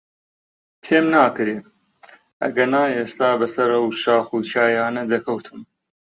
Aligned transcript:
پێم 0.83 1.05
ناکرێ، 1.15 1.57
ئەگەنا 2.41 2.83
ئێستا 2.95 3.29
بەسەر 3.39 3.69
ئەو 3.75 3.85
شاخ 4.01 4.27
و 4.33 4.45
چیایانە 4.49 5.03
دەکەوتم. 5.11 5.61